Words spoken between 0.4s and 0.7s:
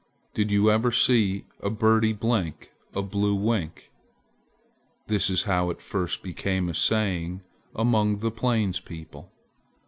you